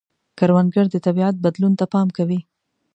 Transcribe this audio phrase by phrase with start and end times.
[0.37, 2.39] کروندګر د طبیعت بدلون ته پام کوي